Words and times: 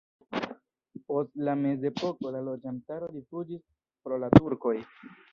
Post 1.09 1.35
la 1.49 1.53
mezepoko 1.65 2.31
la 2.35 2.41
loĝantaro 2.47 3.09
rifuĝis 3.11 3.61
pro 4.07 4.19
la 4.25 4.31
turkoj. 4.37 4.73